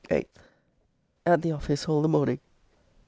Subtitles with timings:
[0.09, 0.25] 8th.
[1.27, 2.39] At the office all the morning.